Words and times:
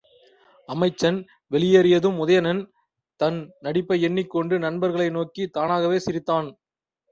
அமைச்சன் 0.69 1.19
வெளியேறியதும் 1.51 2.17
உதயணன், 2.21 2.61
தன் 3.19 3.39
நடிப்பை 3.59 4.01
எண்ணிக் 4.01 4.29
கொண்டு 4.29 4.57
நண்பர்களை 4.59 5.09
நோக்கித் 5.09 5.53
தானாகவே 5.53 5.99
சிரித்தான். 5.99 6.49